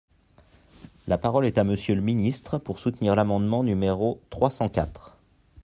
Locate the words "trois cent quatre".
4.31-5.15